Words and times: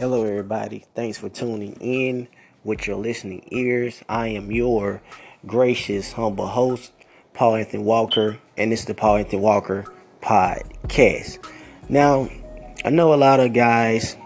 Hello, 0.00 0.24
everybody. 0.24 0.86
Thanks 0.94 1.18
for 1.18 1.28
tuning 1.28 1.74
in 1.74 2.26
with 2.64 2.86
your 2.86 2.96
listening 2.96 3.46
ears. 3.50 4.02
I 4.08 4.28
am 4.28 4.50
your 4.50 5.02
gracious, 5.44 6.12
humble 6.12 6.46
host, 6.46 6.90
Paul 7.34 7.56
Anthony 7.56 7.82
Walker, 7.82 8.38
and 8.56 8.72
it's 8.72 8.86
the 8.86 8.94
Paul 8.94 9.18
Anthony 9.18 9.42
Walker 9.42 9.84
podcast. 10.22 11.46
Now, 11.90 12.30
I 12.82 12.88
know 12.88 13.12
a 13.12 13.16
lot 13.16 13.40
of 13.40 13.52
guys 13.52 14.16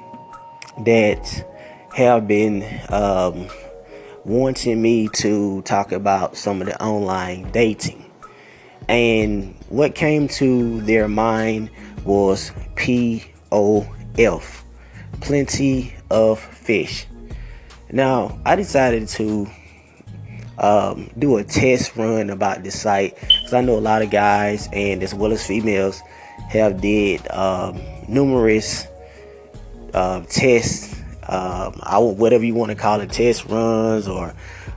that 0.85 1.45
have 1.93 2.29
been 2.29 2.62
um, 2.91 3.48
wanting 4.25 4.80
me 4.80 5.09
to 5.14 5.61
talk 5.62 5.91
about 5.91 6.36
some 6.36 6.61
of 6.61 6.68
the 6.68 6.80
online 6.80 7.50
dating. 7.50 8.12
And 8.88 9.56
what 9.70 9.96
came 9.96 10.29
to 10.29 10.82
their 10.82 11.09
mind 11.09 11.68
was 12.04 12.52
POF 12.77 13.25
plenty 15.21 15.95
of 16.11 16.39
fish. 16.39 17.07
Now, 17.91 18.38
I 18.45 18.57
decided 18.57 19.09
to 19.09 19.47
um, 20.59 21.11
do 21.19 21.37
a 21.37 21.45
test 21.45 21.97
run 21.97 22.30
about 22.30 22.62
this 22.62 22.80
site 22.80 23.19
because 23.21 23.52
I 23.52 23.61
know 23.61 23.77
a 23.77 23.80
lot 23.80 24.02
of 24.02 24.11
guys 24.11 24.69
and 24.73 25.02
as 25.02 25.15
well 25.15 25.33
as 25.33 25.47
females 25.47 26.01
have 26.48 26.80
did 26.80 27.29
um, 27.30 27.80
numerous 28.09 28.87
uh, 29.93 30.23
tests, 30.29 30.95
um, 31.29 31.80
I, 31.83 31.99
whatever 31.99 32.45
you 32.45 32.55
want 32.55 32.71
to 32.71 32.77
call 32.77 33.01
it, 33.01 33.10
test 33.10 33.46
runs 33.46 34.09
or 34.09 34.35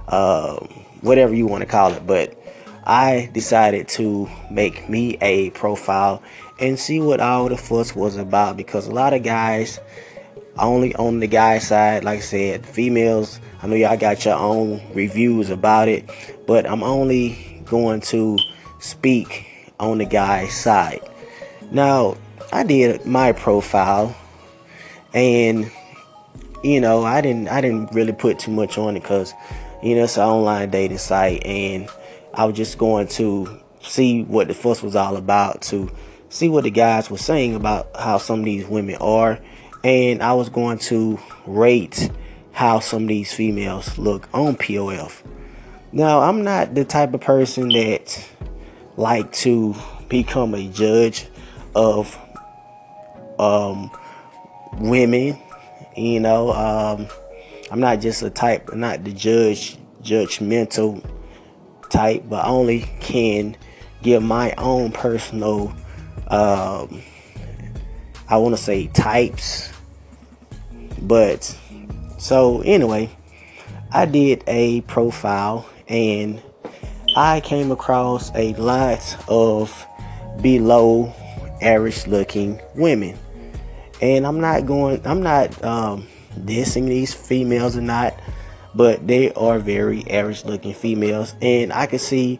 uh, 0.08 0.58
whatever 1.02 1.34
you 1.34 1.48
want 1.48 1.62
to 1.62 1.68
call 1.68 1.94
it. 1.94 2.06
But 2.06 2.38
I 2.86 3.30
decided 3.34 3.88
to 3.90 4.30
make 4.50 4.90
me 4.90 5.18
a 5.22 5.50
profile 5.52 6.22
and 6.60 6.80
see 6.80 7.00
what 7.00 7.20
all 7.20 7.50
the 7.50 7.58
fuss 7.58 7.96
was 7.96 8.18
about 8.18 8.58
because 8.58 8.88
a 8.88 8.92
lot 8.92 9.14
of 9.14 9.24
guys 9.24 9.80
only 10.60 10.96
on 10.96 11.20
the 11.20 11.28
guy 11.28 11.60
side, 11.60 12.04
like 12.04 12.20
I 12.20 12.22
said, 12.22 12.66
females. 12.66 13.40
I 13.62 13.68
know 13.68 13.76
y'all 13.76 13.98
got 13.98 14.26
your 14.26 14.36
own 14.36 14.82
reviews 14.94 15.50
about 15.50 15.88
it, 15.88 16.10
but 16.46 16.70
I'm 16.70 16.84
only 16.84 17.64
going 17.66 18.02
to 18.02 18.38
speak 18.80 19.74
on 19.80 19.98
the 19.98 20.06
guy 20.06 20.48
side. 20.48 21.02
Now, 21.72 22.18
I 22.52 22.64
did 22.64 23.06
my 23.06 23.32
profile, 23.32 24.16
and 25.14 25.70
you 26.64 26.82
know, 26.82 27.04
I 27.04 27.22
didn't, 27.22 27.50
I 27.50 27.62
didn't 27.62 27.94
really 27.94 28.14
put 28.14 28.40
too 28.40 28.52
much 28.52 28.78
on 28.78 28.98
it 28.98 29.02
because, 29.02 29.34
you 29.84 29.96
know, 29.96 30.06
it's 30.06 30.18
an 30.18 30.24
online 30.24 30.70
dating 30.70 30.98
site, 30.98 31.46
and 31.46 31.90
I 32.34 32.46
was 32.46 32.56
just 32.56 32.78
going 32.78 33.08
to 33.10 33.60
see 33.82 34.24
what 34.24 34.48
the 34.48 34.54
fuss 34.54 34.82
was 34.82 34.96
all 34.96 35.18
about, 35.18 35.62
to 35.64 35.92
see 36.30 36.50
what 36.50 36.64
the 36.64 36.72
guys 36.72 37.10
were 37.10 37.18
saying 37.18 37.56
about 37.56 37.90
how 37.96 38.18
some 38.18 38.40
of 38.40 38.46
these 38.46 38.66
women 38.66 38.96
are 38.96 39.40
and 39.84 40.22
I 40.22 40.34
was 40.34 40.50
going 40.50 40.80
to 40.80 41.20
rate 41.46 42.10
how 42.52 42.80
some 42.80 43.04
of 43.04 43.10
these 43.10 43.34
females 43.34 43.98
look 43.98 44.28
on 44.34 44.56
POF. 44.56 45.24
Now, 45.92 46.22
I'm 46.22 46.44
not 46.44 46.74
the 46.76 46.84
type 46.84 47.14
of 47.14 47.22
person 47.22 47.70
that 47.70 48.28
like 48.98 49.32
to 49.32 49.76
become 50.10 50.54
a 50.54 50.68
judge 50.68 51.28
of 51.76 52.18
um, 53.40 53.92
women. 54.80 55.40
You 55.96 56.20
know, 56.20 56.52
um, 56.52 57.08
I'm 57.72 57.80
not 57.80 58.02
just 58.02 58.22
a 58.24 58.30
type, 58.30 58.74
not 58.74 59.04
the 59.04 59.14
judge, 59.14 59.78
judgmental 60.02 61.04
type, 61.90 62.24
but 62.28 62.46
only 62.46 62.82
can 63.00 63.56
give 64.02 64.24
my 64.24 64.54
own 64.58 64.92
personal 64.92 65.74
um, 66.28 67.02
I 68.30 68.38
want 68.38 68.56
to 68.56 68.62
say 68.62 68.88
types. 68.88 69.72
But 71.02 71.58
so 72.18 72.62
anyway, 72.62 73.10
I 73.92 74.06
did 74.06 74.44
a 74.48 74.82
profile 74.82 75.68
and 75.88 76.42
I 77.16 77.40
came 77.40 77.72
across 77.72 78.34
a 78.36 78.54
lot 78.56 79.18
of 79.28 79.86
below 80.42 81.14
average 81.62 82.06
looking 82.08 82.62
women. 82.76 83.18
And 84.02 84.28
I'm 84.28 84.40
not 84.40 84.66
going, 84.66 85.06
I'm 85.08 85.24
not 85.24 85.64
um, 85.64 86.08
dissing 86.38 86.88
these 86.88 87.14
females 87.14 87.78
or 87.78 87.82
not, 87.82 88.14
but 88.76 89.08
they 89.08 89.32
are 89.34 89.58
very 89.58 90.08
average 90.10 90.46
looking 90.46 90.74
females. 90.74 91.34
And 91.42 91.74
I 91.74 91.88
could 91.88 92.02
see 92.02 92.36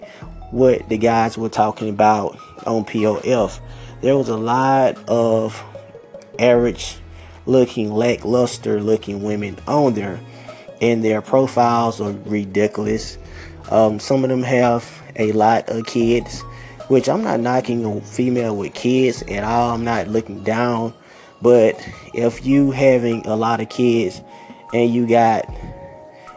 what 0.52 0.88
the 0.90 0.98
guys 0.98 1.38
were 1.38 1.50
talking 1.50 1.90
about 1.90 2.38
on 2.68 2.86
POF. 2.86 3.60
There 4.02 4.16
was 4.16 4.30
a 4.30 4.38
lot 4.38 4.98
of 5.08 5.64
average 6.40 6.98
looking, 7.46 7.94
lackluster 7.94 8.82
looking 8.82 9.24
women 9.24 9.58
on 9.68 9.94
there. 9.94 10.20
And 10.82 11.04
their 11.04 11.22
profiles 11.22 12.00
are 12.00 12.12
ridiculous. 12.12 13.18
Um, 13.72 14.00
some 14.00 14.24
of 14.24 14.30
them 14.30 14.44
have 14.44 15.02
a 15.16 15.32
lot 15.32 15.68
of 15.70 15.86
kids, 15.86 16.42
which 16.88 17.10
I'm 17.10 17.24
not 17.24 17.40
knocking 17.40 17.84
a 17.84 18.02
female 18.02 18.56
with 18.56 18.74
kids 18.74 19.24
at 19.24 19.44
all. 19.44 19.74
I'm 19.74 19.84
not 19.84 20.08
looking 20.08 20.44
down. 20.44 20.94
But 21.42 21.76
if 22.14 22.46
you 22.46 22.72
having 22.72 23.26
a 23.26 23.36
lot 23.36 23.60
of 23.62 23.70
kids 23.70 24.22
and 24.74 24.94
you 24.94 25.08
got 25.08 25.46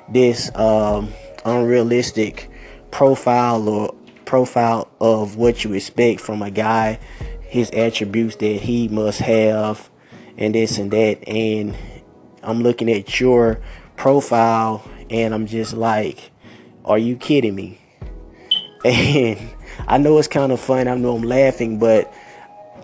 this 0.08 0.54
um, 0.56 1.12
unrealistic 1.44 2.50
profile 2.90 3.68
or 3.68 3.94
profile 4.24 4.88
of 5.00 5.36
what 5.36 5.64
you 5.64 5.72
expect 5.72 6.20
from 6.20 6.42
a 6.42 6.50
guy, 6.50 6.98
his 7.42 7.70
attributes 7.70 8.36
that 8.36 8.60
he 8.60 8.88
must 8.88 9.18
have, 9.20 9.89
and 10.40 10.54
this 10.54 10.78
and 10.78 10.90
that. 10.90 11.28
And 11.28 11.76
I'm 12.42 12.62
looking 12.62 12.90
at 12.90 13.20
your 13.20 13.60
profile 13.96 14.82
and 15.10 15.34
I'm 15.34 15.46
just 15.46 15.74
like, 15.74 16.30
are 16.84 16.98
you 16.98 17.16
kidding 17.16 17.54
me? 17.54 17.78
And 18.82 19.38
I 19.86 19.98
know 19.98 20.16
it's 20.18 20.26
kind 20.26 20.52
of 20.52 20.58
fun. 20.58 20.88
I 20.88 20.94
know 20.94 21.14
I'm 21.14 21.22
laughing, 21.22 21.78
but 21.78 22.10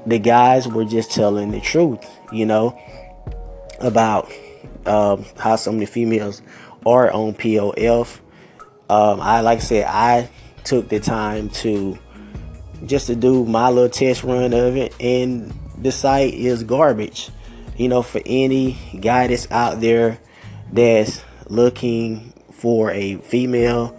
the 0.05 0.19
guys 0.19 0.69
were 0.69 0.85
just 0.85 1.11
telling 1.11 1.53
the 1.53 1.61
truth, 1.61 2.07
you 2.31 2.45
know, 2.45 2.79
about 3.81 4.31
um, 4.85 5.25
how 5.39 5.55
of 5.55 5.65
the 5.65 5.87
females 5.87 6.43
are 6.85 7.11
on 7.11 7.33
POF. 7.33 8.21
Um, 8.91 9.21
I 9.21 9.41
like 9.41 9.59
I 9.59 9.63
said, 9.63 9.87
I 9.89 10.29
took 10.65 10.91
the 10.91 11.01
time 11.01 11.49
to 11.51 11.99
just 12.85 13.07
to 13.07 13.17
do 13.17 13.47
my 13.47 13.71
little 13.71 13.89
test 13.89 14.23
run 14.23 14.53
of 14.53 14.77
it, 14.77 14.95
and 15.01 15.53
the 15.79 15.93
site 15.93 16.35
is 16.35 16.63
garbage 16.63 17.31
you 17.77 17.89
know, 17.89 18.03
for 18.03 18.21
any 18.25 18.79
guy 19.01 19.27
that's 19.27 19.51
out 19.51 19.81
there 19.81 20.19
that's 20.73 21.23
looking 21.49 22.33
for 22.53 22.91
a 22.91 23.17
female, 23.17 23.97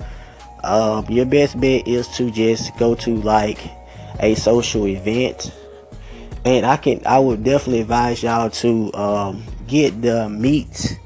um, 0.63 1.05
your 1.09 1.25
best 1.25 1.59
bet 1.59 1.87
is 1.87 2.07
to 2.17 2.31
just 2.31 2.75
go 2.77 2.95
to 2.95 3.15
like 3.17 3.59
a 4.19 4.35
social 4.35 4.87
event. 4.87 5.53
And 6.45 6.65
I 6.65 6.77
can, 6.77 7.05
I 7.05 7.19
would 7.19 7.43
definitely 7.43 7.81
advise 7.81 8.23
y'all 8.23 8.49
to 8.49 8.93
um, 8.93 9.43
get 9.67 10.01
the 10.01 10.29
meet. 10.29 10.97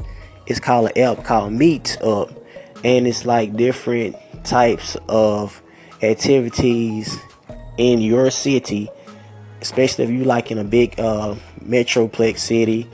It's 0.46 0.59
called 0.59 0.92
an 0.96 1.03
app 1.03 1.26
called 1.26 1.53
Meet 1.53 1.98
Up, 2.02 2.30
and 2.84 3.08
it's 3.08 3.26
like 3.26 3.56
different 3.56 4.16
types 4.44 4.98
of 5.08 5.62
activities 6.02 7.18
in 7.78 8.02
your 8.02 8.32
city 8.32 8.90
especially 9.61 10.03
if 10.03 10.09
you 10.09 10.23
like 10.23 10.51
in 10.51 10.57
a 10.57 10.63
big 10.63 10.99
uh, 10.99 11.35
metroplex 11.63 12.39
city, 12.39 12.89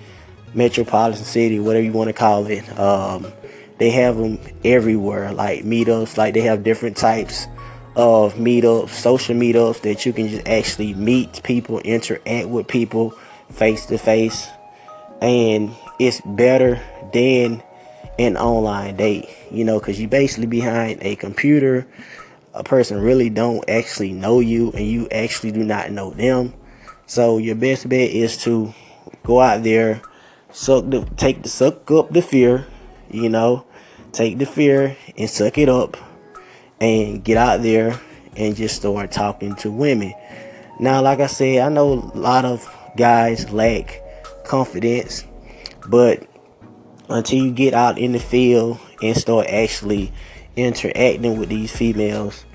metropolitan 0.53 1.23
city, 1.23 1.59
whatever 1.59 1.83
you 1.83 1.93
want 1.93 2.09
to 2.09 2.13
call 2.13 2.45
it. 2.47 2.77
Um, 2.77 3.31
they 3.77 3.91
have 3.91 4.17
them 4.17 4.39
everywhere, 4.63 5.31
like 5.31 5.63
meetups. 5.63 6.17
Like 6.17 6.33
they 6.33 6.41
have 6.41 6.63
different 6.63 6.97
types 6.97 7.47
of 7.95 8.35
meetups, 8.35 8.89
social 8.89 9.35
meetups 9.35 9.81
that 9.81 10.05
you 10.05 10.13
can 10.13 10.27
just 10.27 10.47
actually 10.47 10.93
meet 10.93 11.41
people, 11.43 11.79
interact 11.79 12.47
with 12.49 12.67
people 12.67 13.11
face 13.51 13.85
to 13.87 13.97
face, 13.97 14.47
and 15.21 15.71
it's 15.99 16.21
better 16.21 16.81
than 17.13 17.63
an 18.19 18.35
online 18.35 18.95
date. 18.97 19.29
You 19.51 19.63
know, 19.63 19.79
because 19.79 19.99
you 19.99 20.07
basically 20.07 20.47
behind 20.47 20.99
a 21.01 21.15
computer 21.15 21.87
a 22.57 22.63
person 22.63 22.99
really 23.01 23.29
don't 23.29 23.67
actually 23.69 24.11
know 24.11 24.39
you 24.39 24.71
and 24.71 24.85
you 24.85 25.07
actually 25.09 25.51
do 25.51 25.63
not 25.63 25.91
know 25.91 26.11
them. 26.11 26.53
So 27.05 27.37
your 27.37 27.55
best 27.55 27.87
bet 27.87 28.09
is 28.09 28.37
to 28.43 28.73
go 29.23 29.39
out 29.39 29.63
there, 29.63 30.01
suck 30.51 30.85
the 30.89 31.05
take 31.17 31.43
the 31.43 31.49
suck 31.49 31.89
up 31.91 32.11
the 32.11 32.21
fear, 32.21 32.65
you 33.09 33.29
know, 33.29 33.65
take 34.11 34.37
the 34.37 34.45
fear 34.45 34.97
and 35.17 35.29
suck 35.29 35.57
it 35.57 35.69
up 35.69 35.97
and 36.81 37.23
get 37.23 37.37
out 37.37 37.61
there 37.61 37.99
and 38.35 38.55
just 38.55 38.75
start 38.75 39.11
talking 39.11 39.55
to 39.57 39.71
women. 39.71 40.13
Now, 40.79 41.01
like 41.01 41.19
I 41.19 41.27
said, 41.27 41.59
I 41.59 41.69
know 41.69 41.93
a 41.93 42.17
lot 42.17 42.45
of 42.45 42.67
guys 42.97 43.51
lack 43.51 44.01
confidence, 44.43 45.23
but 45.87 46.27
until 47.09 47.45
you 47.45 47.51
get 47.51 47.73
out 47.73 47.97
in 47.97 48.11
the 48.11 48.19
field 48.19 48.79
and 49.01 49.15
start 49.15 49.47
actually 49.47 50.11
interacting 50.57 51.39
with 51.39 51.49
these 51.49 51.75
females, 51.75 52.45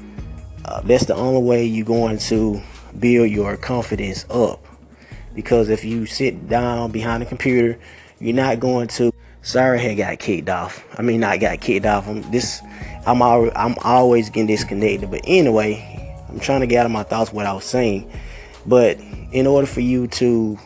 uh, 0.66 0.82
that's 0.82 1.06
the 1.06 1.14
only 1.14 1.40
way 1.42 1.64
you're 1.64 1.86
going 1.86 2.18
to 2.18 2.60
build 2.98 3.30
your 3.30 3.56
confidence 3.56 4.26
up. 4.28 4.64
Because 5.34 5.70
if 5.70 5.84
you 5.84 6.04
sit 6.04 6.48
down 6.48 6.90
behind 6.90 7.22
a 7.22 7.26
computer, 7.26 7.78
You're 8.22 8.36
not 8.36 8.60
going 8.60 8.86
to. 8.88 9.12
Sorry, 9.42 9.80
had 9.80 9.96
got 9.96 10.20
kicked 10.20 10.48
off. 10.48 10.84
I 10.96 11.02
mean, 11.02 11.18
not 11.18 11.40
got 11.40 11.60
kicked 11.60 11.84
off. 11.86 12.06
I'm 12.06 12.22
this. 12.30 12.62
I'm 13.04 13.20
al- 13.20 13.50
I'm 13.56 13.74
always 13.82 14.30
getting 14.30 14.46
disconnected. 14.46 15.10
But 15.10 15.22
anyway, 15.24 16.24
I'm 16.28 16.38
trying 16.38 16.60
to 16.60 16.68
get 16.68 16.78
out 16.80 16.86
of 16.86 16.92
my 16.92 17.02
thoughts 17.02 17.32
what 17.32 17.46
I 17.46 17.52
was 17.52 17.64
saying. 17.64 18.08
But 18.64 19.00
in 19.32 19.48
order 19.48 19.66
for 19.66 19.80
you 19.80 20.06
to 20.06 20.56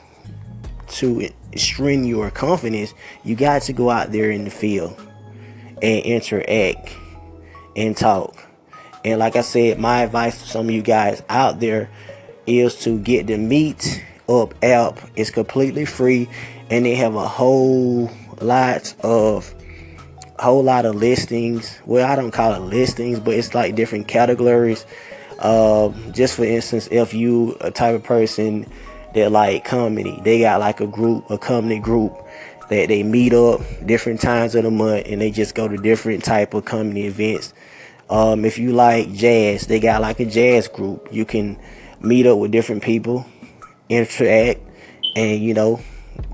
to 0.89 1.31
strengthen 1.57 2.07
your 2.07 2.31
confidence, 2.31 2.93
you 3.25 3.37
got 3.37 3.63
to 3.63 3.73
go 3.73 3.89
out 3.89 4.13
there 4.13 4.31
in 4.31 4.45
the 4.45 4.51
field 4.51 5.01
and 5.81 6.05
interact 6.05 6.95
and 7.77 7.97
talk. 7.97 8.35
And 9.05 9.21
like 9.21 9.37
I 9.37 9.43
said, 9.43 9.79
my 9.79 10.03
advice 10.03 10.43
to 10.43 10.49
some 10.49 10.69
of 10.69 10.75
you 10.75 10.83
guys 10.83 11.23
out 11.29 11.61
there 11.61 11.89
is 12.47 12.81
to 12.81 12.99
get 12.99 13.27
the 13.29 13.37
Meet 13.37 14.03
Up 14.29 14.55
app. 14.65 14.99
It's 15.15 15.31
completely 15.31 15.85
free, 15.85 16.29
and 16.71 16.85
they 16.85 16.97
have 16.97 17.15
a 17.15 17.29
whole 17.29 18.11
lot 18.41 18.95
of 19.01 19.55
whole 20.39 20.65
lot 20.65 20.85
of 20.85 20.97
listings. 20.97 21.79
Well, 21.87 22.11
I 22.11 22.17
don't 22.17 22.33
call 22.33 22.55
it 22.55 22.61
listings, 22.61 23.21
but 23.21 23.35
it's 23.35 23.55
like 23.55 23.75
different 23.75 24.09
categories. 24.09 24.85
Uh, 25.39 25.91
just 26.13 26.35
for 26.35 26.45
instance, 26.45 26.89
if 26.91 27.15
you 27.15 27.57
a 27.61 27.71
type 27.71 27.95
of 27.95 28.03
person 28.03 28.67
that 29.15 29.31
like 29.31 29.65
comedy, 29.65 30.21
they 30.25 30.41
got 30.41 30.61
like 30.61 30.81
a 30.81 30.87
group, 30.87 31.31
a 31.31 31.39
comedy 31.39 31.79
group 31.79 32.13
that 32.69 32.89
they 32.89 33.03
meet 33.03 33.33
up 33.33 33.61
different 33.85 34.21
times 34.21 34.55
of 34.55 34.65
the 34.65 34.71
month, 34.71 35.07
and 35.07 35.21
they 35.21 35.31
just 35.31 35.55
go 35.55 35.69
to 35.69 35.77
different 35.77 36.25
type 36.25 36.55
of 36.55 36.65
comedy 36.65 37.07
events. 37.07 37.53
Um, 38.09 38.45
if 38.45 38.59
you 38.59 38.73
like 38.73 39.13
jazz, 39.13 39.67
they 39.67 39.81
got 39.81 40.01
like 40.01 40.21
a 40.21 40.27
jazz 40.27 40.69
group. 40.69 41.09
You 41.11 41.25
can 41.25 41.59
meet 42.01 42.27
up 42.27 42.39
with 42.39 42.53
different 42.53 42.83
people, 42.83 43.27
interact, 43.89 44.61
and 45.17 45.43
you 45.43 45.55
know, 45.55 45.81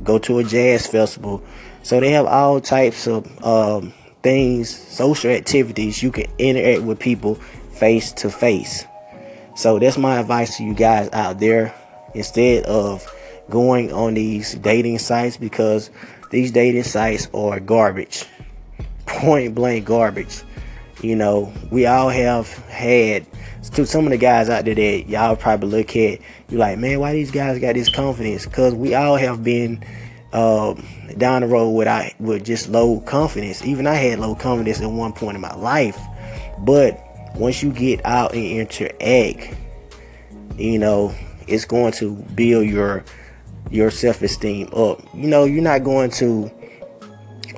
go 0.02 0.18
to 0.18 0.38
a 0.38 0.44
jazz 0.44 0.86
festival. 0.86 1.42
So 1.82 2.00
they 2.00 2.10
have 2.12 2.26
all 2.26 2.60
types 2.60 3.06
of 3.08 3.26
um, 3.44 3.92
things, 4.22 4.70
social 4.70 5.30
activities. 5.30 6.02
You 6.02 6.12
can 6.12 6.26
interact 6.38 6.82
with 6.82 6.98
people 6.98 7.34
face 7.72 8.12
to 8.12 8.30
face. 8.30 8.84
So 9.56 9.78
that's 9.78 9.98
my 9.98 10.18
advice 10.18 10.56
to 10.58 10.64
you 10.64 10.74
guys 10.74 11.08
out 11.12 11.40
there. 11.40 11.74
Instead 12.14 12.64
of 12.64 13.06
going 13.50 13.92
on 13.92 14.14
these 14.14 14.54
dating 14.54 14.98
sites, 14.98 15.36
because 15.36 15.90
these 16.30 16.50
dating 16.50 16.84
sites 16.84 17.28
are 17.34 17.60
garbage, 17.60 18.24
point 19.06 19.54
blank 19.54 19.84
garbage. 19.84 20.42
You 21.02 21.16
know, 21.16 21.52
we 21.70 21.86
all 21.86 22.08
have 22.10 22.48
had 22.68 23.26
to 23.74 23.86
some 23.86 24.04
of 24.04 24.10
the 24.10 24.16
guys 24.16 24.48
out 24.48 24.64
there 24.64 24.74
that 24.74 25.08
y'all 25.08 25.36
probably 25.36 25.68
look 25.68 25.96
at, 25.96 26.20
You're 26.48 26.60
like, 26.60 26.78
man, 26.78 27.00
why 27.00 27.12
these 27.12 27.30
guys 27.30 27.58
got 27.58 27.74
this 27.74 27.88
confidence? 27.88 28.44
Because 28.44 28.74
we 28.74 28.94
all 28.94 29.16
have 29.16 29.42
been 29.42 29.82
um, 30.32 30.84
down 31.16 31.42
the 31.42 31.48
road 31.48 31.70
with 31.70 31.88
I 31.88 32.14
with 32.18 32.44
just 32.44 32.68
low 32.68 33.00
confidence. 33.00 33.64
Even 33.64 33.86
I 33.86 33.94
had 33.94 34.18
low 34.18 34.34
confidence 34.34 34.80
at 34.80 34.90
one 34.90 35.12
point 35.12 35.34
in 35.36 35.40
my 35.40 35.54
life, 35.54 35.98
but 36.60 37.00
once 37.36 37.62
you 37.62 37.72
get 37.72 38.04
out 38.04 38.34
and 38.34 38.44
interact, 38.44 39.56
you 40.56 40.78
know, 40.78 41.14
it's 41.46 41.64
going 41.64 41.92
to 41.92 42.14
build 42.34 42.66
your 42.66 43.04
your 43.70 43.90
self-esteem 43.90 44.68
up. 44.74 45.00
You 45.14 45.28
know, 45.28 45.44
you're 45.44 45.62
not 45.62 45.84
going 45.84 46.10
to 46.12 46.50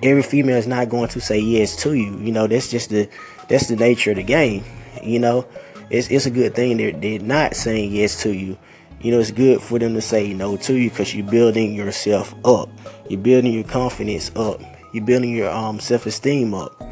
every 0.03 0.23
female 0.23 0.57
is 0.57 0.67
not 0.67 0.89
going 0.89 1.09
to 1.09 1.21
say 1.21 1.39
yes 1.39 1.77
to 1.83 1.95
you. 1.95 2.19
You 2.19 2.33
know, 2.33 2.47
that's 2.47 2.71
just 2.71 2.91
the 2.91 3.09
that's 3.49 3.69
the 3.69 3.77
nature 3.77 4.11
of 4.11 4.17
the 4.17 4.23
game. 4.23 4.65
You 5.03 5.19
know, 5.19 5.47
it's 5.91 6.11
it's 6.11 6.27
a 6.27 6.31
good 6.31 6.55
thing 6.55 6.77
they're 6.77 6.93
they're 6.93 7.19
not 7.19 7.55
saying 7.55 7.93
yes 7.93 8.23
to 8.23 8.33
you. 8.33 8.59
You 9.01 9.11
know, 9.11 9.21
it's 9.21 9.31
good 9.31 9.61
for 9.61 9.79
them 9.79 9.95
to 9.95 10.01
say 10.01 10.33
no 10.33 10.57
to 10.57 10.75
you 10.75 10.89
because 10.89 11.15
you're 11.15 11.27
building 11.27 11.75
yourself 11.75 12.35
up. 12.45 12.71
You're 13.09 13.21
building 13.21 13.53
your 13.53 13.65
confidence 13.65 14.31
up. 14.35 14.61
You're 14.93 15.05
building 15.05 15.35
your 15.35 15.51
um 15.51 15.81
self-esteem 15.81 16.55
up. 16.55 16.83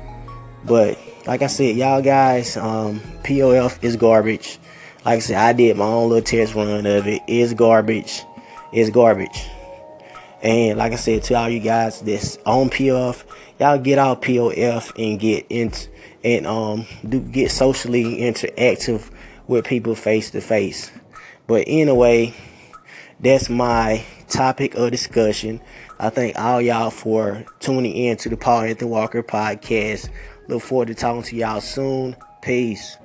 But 0.64 0.98
like 1.26 1.42
I 1.42 1.46
said, 1.46 1.76
y'all 1.76 2.02
guys, 2.02 2.56
um, 2.56 3.00
POF 3.24 3.82
is 3.82 3.96
garbage. 3.96 4.58
Like 5.04 5.16
I 5.16 5.18
said, 5.20 5.36
I 5.36 5.52
did 5.52 5.76
my 5.76 5.84
own 5.84 6.08
little 6.10 6.24
test 6.24 6.54
run 6.54 6.86
of 6.86 7.06
it. 7.06 7.22
It's 7.26 7.54
garbage. 7.54 8.22
It's 8.72 8.90
garbage. 8.90 9.48
And 10.42 10.78
like 10.78 10.92
I 10.92 10.96
said 10.96 11.22
to 11.24 11.34
all 11.34 11.48
you 11.48 11.60
guys 11.60 12.00
that's 12.00 12.36
on 12.44 12.68
POF, 12.68 13.24
y'all 13.60 13.78
get 13.78 13.98
out 13.98 14.22
POF 14.22 14.92
and 14.98 15.20
get 15.20 15.46
into 15.48 15.88
and 16.24 16.46
um 16.46 16.86
do 17.08 17.20
get 17.20 17.50
socially 17.50 18.16
interactive 18.16 19.10
with 19.46 19.64
people 19.64 19.94
face 19.94 20.30
to 20.30 20.40
face. 20.40 20.90
But 21.46 21.64
anyway, 21.66 22.34
that's 23.20 23.48
my 23.50 24.04
topic 24.28 24.74
of 24.74 24.90
discussion. 24.90 25.60
I 25.98 26.10
thank 26.10 26.38
all 26.38 26.60
y'all 26.60 26.90
for 26.90 27.44
tuning 27.60 27.94
in 27.94 28.16
to 28.18 28.28
the 28.28 28.36
Paul 28.36 28.62
Anthony 28.62 28.90
Walker 28.90 29.22
podcast. 29.22 30.08
Look 30.48 30.62
forward 30.62 30.88
to 30.88 30.94
talking 30.94 31.22
to 31.22 31.36
y'all 31.36 31.60
soon. 31.60 32.16
Peace. 32.42 32.96